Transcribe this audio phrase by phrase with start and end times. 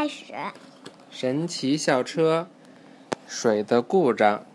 [0.00, 0.32] 开始。
[1.10, 2.48] 神奇校车，
[3.28, 4.46] 水的故障。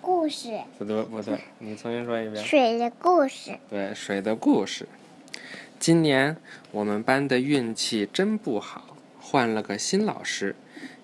[0.00, 0.60] 故事。
[0.78, 2.44] 不对，不对，你重新说一遍。
[2.44, 3.58] 水的故事。
[3.68, 4.86] 对，水的故事。
[5.80, 6.36] 今年
[6.70, 10.54] 我们班的运气真不好，换了个新老师。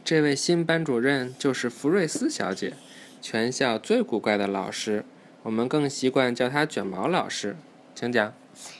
[0.05, 2.75] 这位新班主任就是福瑞斯小姐，
[3.21, 5.05] 全校最古怪的老师。
[5.43, 7.57] 我们更习惯叫她卷毛老师。
[7.97, 8.33] 请讲。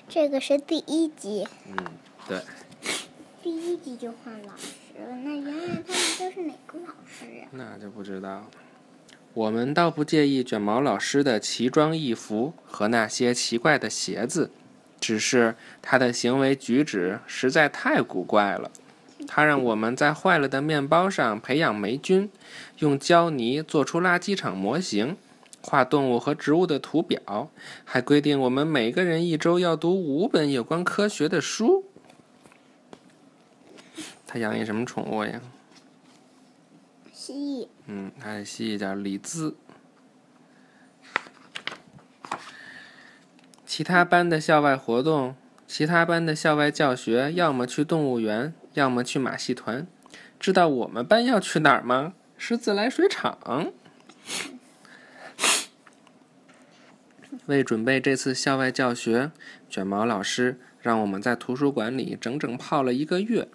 [0.09, 1.45] 这个是第一集。
[1.67, 1.77] 嗯，
[2.29, 2.39] 对。
[3.47, 7.47] 第一集就换老师了，那原来他们都是哪个老师呀？
[7.53, 8.45] 那就不知道。
[9.35, 14.51] 我们倒不介意卷毛老师的奇装异服和那些奇怪的鞋子，
[14.99, 18.73] 只是他的行为举止实在太古怪了。
[19.29, 22.29] 他让我们在坏了的面包上培养霉菌，
[22.81, 25.17] 用胶泥做出垃圾场模型，
[25.61, 27.49] 画动物和植物的图表，
[27.85, 31.85] 还规定我们每个人一周要读五本有关科学的书。
[34.37, 35.41] 他养一什么宠物呀？
[37.11, 37.69] 蜥蜴。
[37.87, 39.57] 嗯，他的蜥蜴叫李兹。
[43.65, 45.35] 其他班的校外活动，
[45.67, 49.87] 其他班的校外教学，要么去动物园，要么去马戏团。
[50.39, 52.13] 知道我们班要去哪儿吗？
[52.37, 53.73] 是自来水厂。
[57.47, 59.31] 为准备这次校外教学，
[59.71, 63.49] 卷毛老师让我们在图书馆里整整泡了一个月。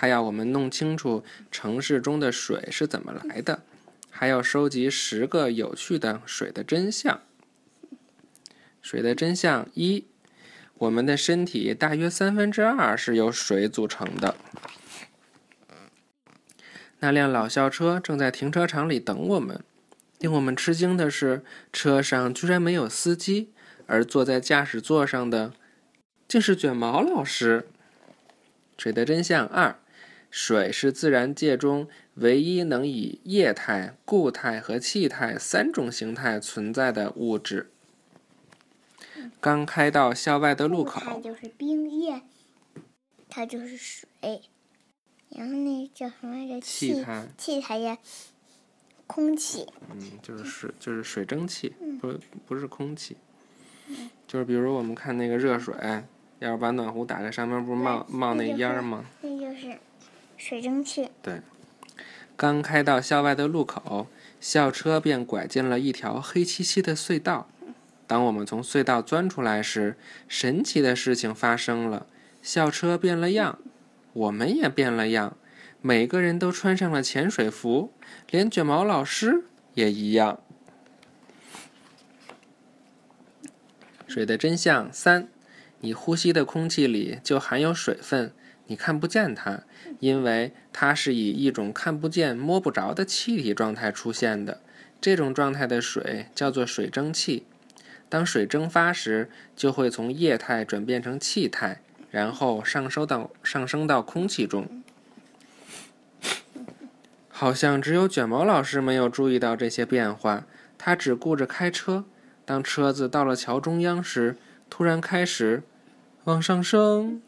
[0.00, 3.64] 他要我们弄清楚城市中的水是怎么来的，
[4.08, 7.20] 还要收集十个有趣的水的真相。
[8.80, 10.04] 水的真相一：
[10.74, 14.36] 我们的身体大约三分之二是由水组成的。
[17.00, 19.64] 那辆老校车正在停车场里等我们。
[20.20, 23.50] 令我们吃惊的是，车上居然没有司机，
[23.88, 25.52] 而坐在驾驶座上的
[26.28, 27.66] 竟是卷毛老师。
[28.76, 29.76] 水的真相二。
[30.30, 37.70] 水是自然界中唯一能以液态、固态和气态三种形态存在的物质。
[39.40, 42.22] 刚开到校外的路口，它就是冰液，
[43.28, 44.06] 它就是水，
[45.30, 46.60] 然后那叫什么来着？
[46.60, 47.98] 气态，气态呀，
[49.06, 49.66] 空气。
[49.90, 52.14] 嗯，就是水，就是水蒸气，不
[52.46, 53.16] 不是空气。
[54.26, 55.74] 就是比如我们看那个热水，
[56.40, 59.04] 要是把暖壶打开，上面不是冒冒那烟儿吗？
[59.22, 59.78] 那就是。
[60.38, 61.10] 水蒸气。
[61.20, 61.42] 对，
[62.36, 64.06] 刚开到校外的路口，
[64.40, 67.48] 校车便拐进了一条黑漆漆的隧道。
[68.06, 69.98] 当我们从隧道钻出来时，
[70.28, 72.06] 神奇的事情发生了：
[72.40, 73.58] 校车变了样，
[74.14, 75.36] 我们也变了样，
[75.82, 77.92] 每个人都穿上了潜水服，
[78.30, 79.44] 连卷毛老师
[79.74, 80.40] 也一样。
[84.06, 85.28] 水的真相三：
[85.80, 88.32] 你呼吸的空气里就含有水分。
[88.68, 89.64] 你看不见它，
[89.98, 94.60] 因为它是以一种看不见、摸不着的气体状态出现的。
[95.00, 97.44] 这种状态的水叫做水蒸气。
[98.08, 101.80] 当水蒸发时，就会从液态转变成气态，
[102.10, 104.82] 然后上升到上升到空气中。
[107.28, 110.46] 好像只有卷毛老师没有注意到这些变化，
[110.76, 112.04] 他只顾着开车。
[112.44, 114.36] 当车子到了桥中央时，
[114.68, 115.62] 突然开始
[116.24, 117.22] 往上升。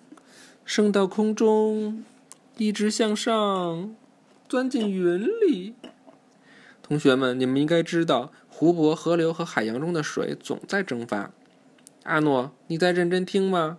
[0.64, 2.04] 升到空中，
[2.56, 3.94] 一直向上，
[4.48, 5.74] 钻进云里。
[6.82, 11.32] 同学们，你们应该知道，湖泊、河流和海洋中的水总在蒸发。
[12.04, 13.78] 阿诺，你在认真听吗？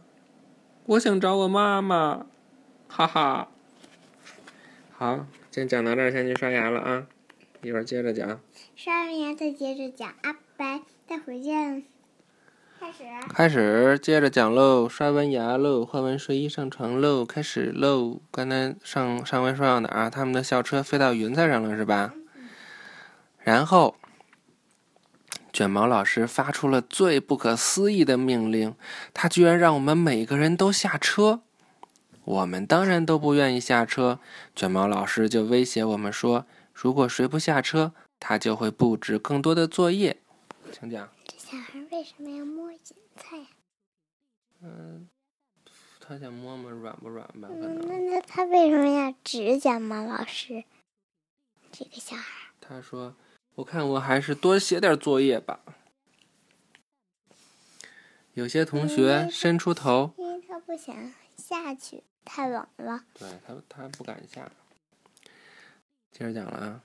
[0.85, 2.25] 我想找我妈妈，
[2.87, 3.49] 哈哈。
[4.91, 7.07] 好，先讲到这儿，先去刷牙了啊！
[7.61, 8.39] 一会儿接着讲。
[8.75, 11.83] 刷完牙再接着讲，阿拜，待会儿见。
[13.29, 14.89] 开始，接着讲喽。
[14.89, 18.19] 刷完牙喽，换完睡衣上床喽，开始喽。
[18.31, 20.09] 刚才上上回说到哪儿？
[20.09, 22.13] 他们的校车飞到云彩上了，是吧？
[23.37, 23.95] 然后，
[25.53, 28.73] 卷毛老师发出了最不可思议的命令，
[29.13, 31.41] 他居然让我们每个人都下车。
[32.23, 34.19] 我们当然都不愿意下车。
[34.55, 40.17] 卷毛老师就威胁我们说，如果谁不下车，他就会布置更多的作业。
[40.71, 41.07] 请讲。
[41.51, 42.79] 小孩为什么要摸云
[43.17, 43.47] 彩呀？
[44.61, 45.09] 嗯，
[45.99, 47.49] 他想摸摸软不软吧？
[47.51, 50.63] 那那他为什么要指甲吗老师？
[51.69, 52.53] 这个小孩。
[52.61, 53.17] 他说
[53.55, 55.59] ：“我看我还是多写点作业吧。”
[58.33, 63.03] 有些同学伸出头，因为他不想下去，太冷了。
[63.15, 64.49] 对他，他不敢下。
[66.13, 66.81] 接着讲了啊，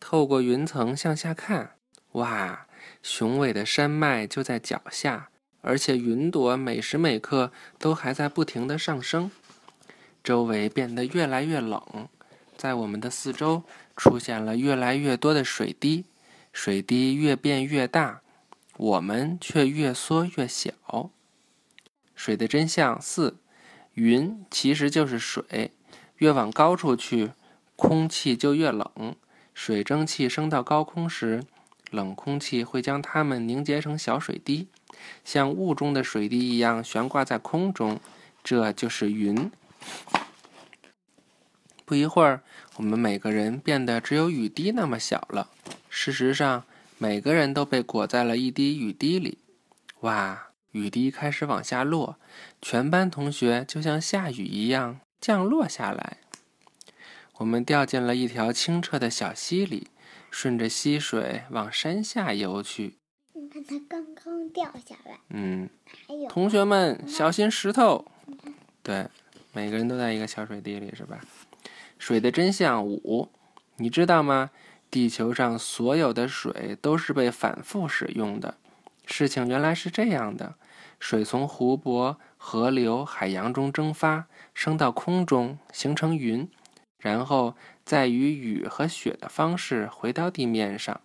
[0.00, 1.76] 透过云层向下看，
[2.14, 2.66] 哇！
[3.02, 5.30] 雄伟的山脉就在脚下，
[5.60, 9.30] 而且云朵每时每刻都还在不停的上升。
[10.24, 12.08] 周围变得越来越冷，
[12.56, 13.64] 在我们的四周
[13.96, 16.04] 出现了越来越多的水滴，
[16.52, 18.20] 水滴越变越大，
[18.76, 21.10] 我们却越缩越小。
[22.14, 23.38] 水的真相四：
[23.94, 25.72] 云其实就是水，
[26.18, 27.32] 越往高处去，
[27.74, 29.16] 空气就越冷。
[29.52, 31.42] 水蒸气升到高空时，
[31.92, 34.66] 冷空气会将它们凝结成小水滴，
[35.24, 38.00] 像雾中的水滴一样悬挂在空中，
[38.42, 39.52] 这就是云。
[41.84, 42.42] 不一会儿，
[42.76, 45.50] 我们每个人变得只有雨滴那么小了。
[45.88, 46.64] 事实上，
[46.98, 49.38] 每个人都被裹在了一滴雨滴里。
[50.00, 50.48] 哇！
[50.72, 52.16] 雨滴开始往下落，
[52.62, 56.16] 全班同学就像下雨一样降落下来。
[57.36, 59.88] 我们掉进了一条清澈的小溪里，
[60.30, 62.98] 顺着溪水往山下游去。
[63.34, 65.18] 你看，它刚刚掉下来。
[65.30, 65.68] 嗯，
[66.06, 68.04] 还有同学们小心石头。
[68.82, 69.06] 对，
[69.52, 71.20] 每个人都在一个小水滴里，是吧？
[71.98, 73.28] 水的真相五，
[73.76, 74.50] 你知道吗？
[74.90, 78.56] 地球上所有的水都是被反复使用的。
[79.06, 80.56] 事情原来是这样的：
[81.00, 86.48] 水从湖泊、河流、海洋中蒸发，升到空中，形成云。
[87.02, 91.00] 然后再以雨和雪的方式回到地面上，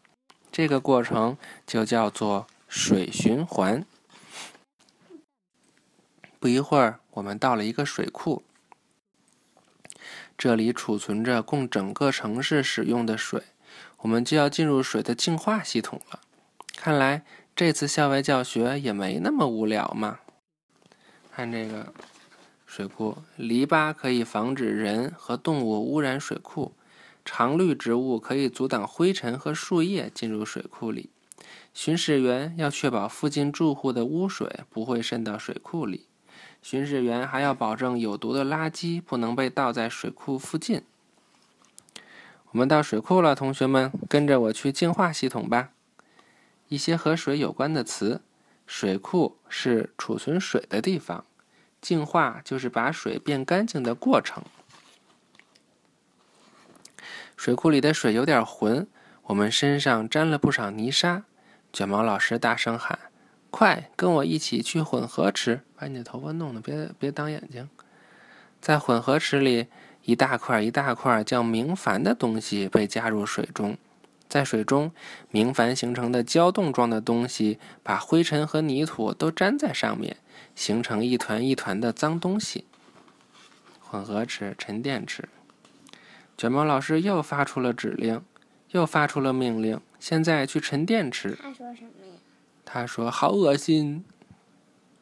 [0.51, 1.35] 这个过程
[1.65, 3.83] 就叫做水循环。
[6.39, 8.43] 不一会儿，我们到了一个水库，
[10.37, 13.41] 这里储存着供整个城市使用的水。
[14.01, 16.21] 我们就要进入水的净化系统了。
[16.75, 17.23] 看来
[17.55, 20.19] 这次校外教学也没那么无聊嘛。
[21.31, 21.91] 看这个。
[22.67, 26.73] 水库篱笆可以防止人和动物污染水库，
[27.25, 31.09] 常绿植物可以阻挡灰尘和树叶进入水库里。
[31.73, 36.05] 巡视员要确保附近住户的污水不会渗到水库里。
[36.61, 40.81] 巡视员还要保证有毒的垃圾不能被倒在水库附近。
[42.51, 45.69] 我们到水库了，同学们，跟着我去净化系统吧。
[46.67, 48.21] 一些和水有关的词：
[48.65, 51.23] 水库是储存水的地方。
[51.87, 54.43] 净化就是把水变干净的过程。
[57.37, 58.85] 水库里的水有点浑，
[59.27, 61.23] 我们身上沾了不少泥沙。
[61.71, 62.99] 卷毛老师大声喊
[63.49, 67.69] ：“快，跟我一起去混合池，把你的头发弄得别别挡眼睛。”
[68.59, 69.67] 在混合池里，
[70.03, 73.77] 一大块一大块叫明矾的东西被加入水中。
[74.29, 74.91] 在水中，
[75.31, 80.17] 明矾形成的胶冻状的东西把灰尘和泥土都粘在上面。
[80.55, 82.65] 形成一团一团的脏东西。
[83.79, 85.29] 混合池、沉淀池。
[86.35, 88.23] 卷毛老师又发出了指令，
[88.71, 89.79] 又发出了命令。
[89.99, 91.37] 现在去沉淀池。
[91.39, 92.13] 他说什么呀？
[92.65, 94.03] 他说：“好恶心。”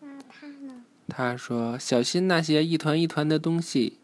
[0.02, 0.84] 那他呢？
[1.08, 3.98] 他说：“小心那些一团一团的东西。”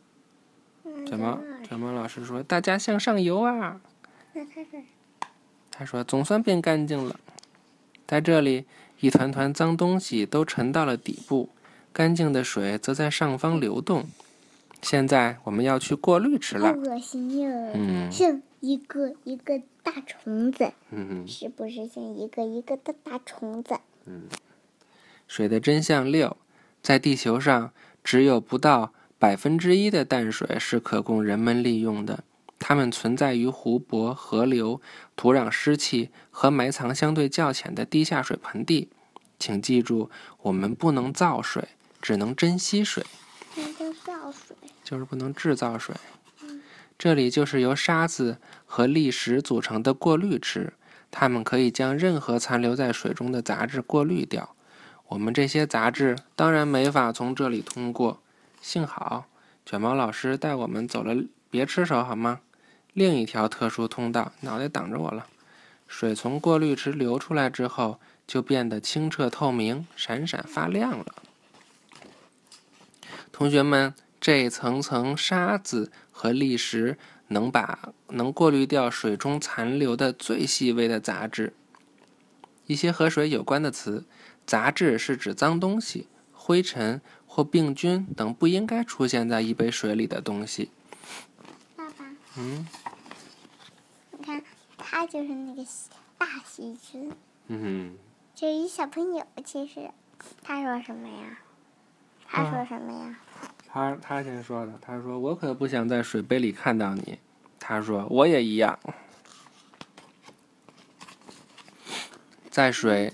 [1.05, 1.37] 卷毛
[1.67, 3.81] 卷毛老师说：“大家向上游啊！”
[5.81, 7.19] 那他说：“他说总算变干净了，
[8.05, 8.65] 在这里。”
[9.01, 11.49] 一团团脏东西都沉到了底部，
[11.91, 14.05] 干净的水则在上方流动。
[14.83, 16.69] 现在我们要去过滤池了。
[16.69, 17.49] 恶心呀！
[17.73, 20.71] 嗯，像一个一个大虫子。
[20.91, 23.79] 嗯是不是像一个一个的大虫子？
[24.05, 24.25] 嗯。
[25.27, 26.37] 水的真相六：
[26.83, 27.73] 在地球上，
[28.03, 32.23] 只有不到百分之一的淡水是可供人们利用的。
[32.63, 34.79] 它们存在于湖泊、河流、
[35.15, 38.89] 土壤湿气和埋藏相对较浅的地下水盆地。
[39.39, 40.11] 请记住，
[40.43, 43.03] 我们不能造水，只能珍惜水。
[44.05, 45.95] 造水就是不能制造水。
[46.99, 48.37] 这里就是由沙子
[48.67, 50.73] 和砾石组成的过滤池，
[51.09, 54.55] 它们可以将任何残留在水中的杂质过滤掉。
[55.07, 58.21] 我们这些杂质当然没法从这里通过。
[58.61, 59.25] 幸好
[59.65, 61.15] 卷毛老师带我们走了，
[61.49, 62.41] 别吃手好吗？
[62.93, 65.27] 另一条特殊通道，脑袋挡着我了。
[65.87, 71.05] 水从过滤池流出来之后，就变得清澈透明、闪闪发亮了。
[73.31, 76.97] 同学们，这层层沙子和砾石
[77.29, 81.53] 能把能过滤掉水中残留的最细微的杂质。
[82.67, 84.05] 一些和水有关的词：
[84.45, 90.71] 杂质是指脏东西、灰尘或病菌等不应该出现在一杯水里的东西。
[92.37, 92.65] 嗯，
[94.11, 94.41] 你看，
[94.77, 95.65] 他就是那个
[96.17, 97.11] 大细菌。
[97.47, 97.97] 嗯哼，
[98.33, 99.91] 这一小朋友，其实
[100.41, 101.37] 他说什么呀？
[102.27, 103.19] 他说什么呀？
[103.67, 107.19] 他他先说的，他说：“我可不想在水杯里看到你。”
[107.59, 108.77] 他说：“我也一样。”
[112.49, 113.13] 在水，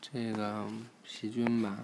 [0.00, 0.66] 这个
[1.04, 1.78] 细菌吧。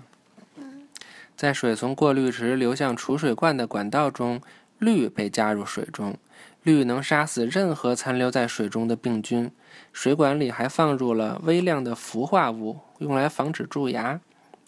[1.37, 4.41] 在水从过滤池流向储水罐的管道中，
[4.83, 6.17] 氯被加入水中。
[6.63, 9.51] 氯能杀死任何残留在水中的病菌。
[9.93, 14.21] 水管里还放入了微量的氟化物，用来防止蛀牙。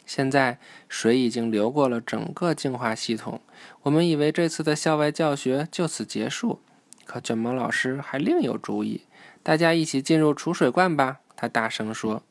[0.06, 3.40] 现在水已经流过了整个净化系统。
[3.83, 6.61] 我们以为这次的校外教学就此结束，
[7.04, 9.02] 可卷毛老师还另有主意。
[9.42, 11.21] 大家一起进入储水罐吧！
[11.37, 12.23] 他大声说。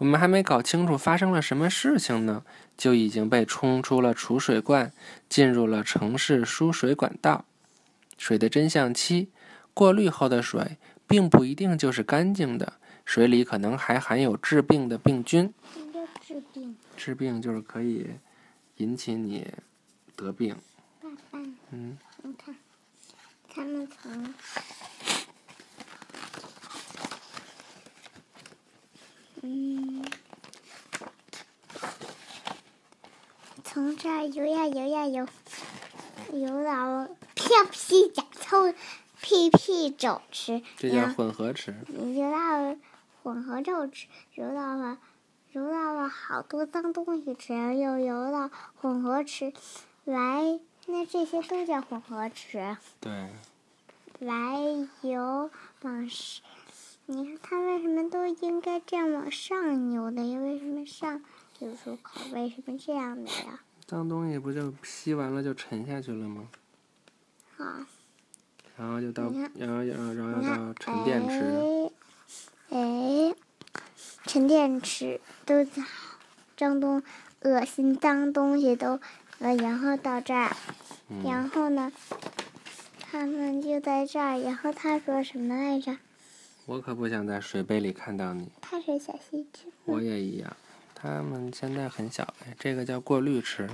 [0.00, 2.42] 我们还没搞清楚发生了什么事情呢，
[2.74, 4.90] 就已经被冲出了储水罐，
[5.28, 7.44] 进入了城市输水管道。
[8.16, 9.28] 水的真相七：
[9.74, 12.72] 过滤后的水并不一定就是干净的，
[13.04, 15.52] 水里可能还含有致病的病菌。
[15.74, 16.74] 什么叫治病？
[16.96, 18.06] 治病就是可以
[18.76, 19.52] 引起你
[20.16, 20.56] 得病。
[21.02, 21.38] 爸爸，
[21.72, 22.56] 嗯，你看，
[23.50, 24.34] 他们从
[29.42, 30.04] 嗯，
[33.64, 35.28] 从这游呀游呀游，
[36.32, 38.72] 游到屁屁甲臭
[39.20, 41.74] 屁屁肘吃，这叫混合吃。
[41.92, 42.78] 游到
[43.22, 44.96] 混合咒池，游到了
[45.52, 49.52] 游到了好多脏东西吃，又游到混合池
[50.06, 52.78] 来，那这些都叫混合池。
[53.00, 53.28] 对，
[54.18, 54.56] 来
[55.02, 55.50] 游
[55.82, 56.42] 往上，
[57.04, 60.40] 你看它为什么都应该这样往上游的呀？
[60.40, 61.22] 为什么上
[61.58, 62.18] 游出口？
[62.32, 63.60] 为什么这样的呀？
[63.90, 66.46] 脏东西不就吸完了就沉下去了吗？
[67.56, 67.64] 好，
[68.76, 69.24] 然后就到，
[69.56, 71.90] 然后然后然后到，沉淀池。
[72.68, 73.34] 哎，哎，
[74.26, 75.82] 沉淀池都在
[76.56, 77.02] 脏东、
[77.42, 79.00] 恶心脏东西都，
[79.40, 80.56] 呃，然后到这儿，
[81.08, 81.90] 嗯，然后呢，
[83.00, 85.96] 他们就在这儿，然后他说什么来着？
[86.66, 88.52] 我可不想在水杯里看到你。
[88.60, 89.72] 他是小细菌。
[89.84, 90.56] 我也一样。
[91.02, 93.68] 它们现在很小哎，这个叫过滤池。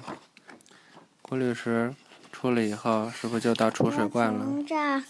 [1.23, 1.93] 过滤池
[2.31, 4.45] 出了以后，是不是就到储水罐了？
[4.45, 5.03] 从这儿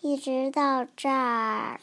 [0.00, 1.78] 一直到这儿，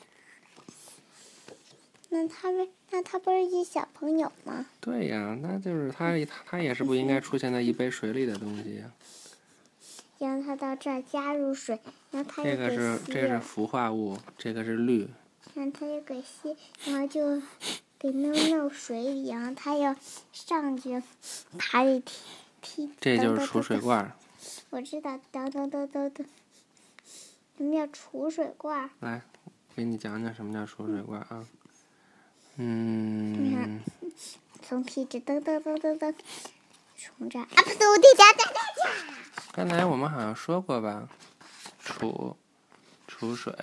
[2.10, 4.65] 那他们那他不是一小朋友吗？
[4.82, 6.13] 对呀，那就是它，
[6.48, 8.91] 它也是不应该出现在一杯水里的东西呀。
[10.17, 11.79] 让他到这儿加入水，
[12.10, 15.08] 然后他这个是吸这是，氟化物，这个是氯。
[15.53, 17.39] 然后他又给吸，然后就
[18.00, 19.96] 给弄弄水里，然后他要
[20.32, 21.01] 上去
[21.58, 22.92] 爬里踢踢。
[23.00, 23.80] 这就是储水。
[23.80, 24.12] 罐
[24.70, 26.25] 我知道，噔噔噔噔噔。
[27.58, 28.89] 什么叫储水罐儿？
[29.00, 29.22] 来，
[29.75, 31.48] 给你讲讲什么叫储水罐啊？
[32.58, 33.82] 嗯，
[34.62, 36.13] 从噔噔噔噔噔。
[39.51, 41.08] 刚才我们好像说过吧？
[41.80, 42.36] 储
[43.08, 43.54] 储水，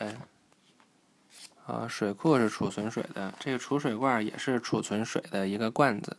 [1.67, 6.17] 啊，水库是储存水的，这个储水罐也是储存水的一个罐子。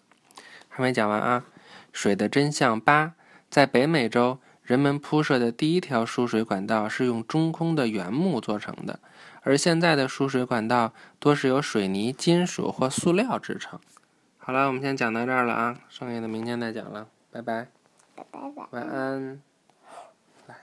[0.68, 1.46] 还没讲完啊！
[1.94, 3.14] 水的真相八，
[3.50, 9.00] 在北美洲，人们铺设的第一条输水管道是用中空的原木做成的，
[9.44, 13.80] 而现在的输水管道多是由水泥、金属或塑料制成。
[14.38, 17.68] 好了，我们先讲到这儿了啊，剩下的明天再讲了，拜拜，
[18.16, 18.68] 拜拜拜。
[18.72, 19.42] 晚安。
[20.48, 20.56] 来。